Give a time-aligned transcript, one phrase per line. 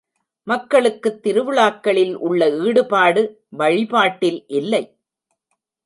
[0.47, 3.23] மக்களுக்குத் திருவிழாக்களில் உள்ள ஈடுபாடு
[3.49, 4.83] வழிபாட்டில் இல்லை.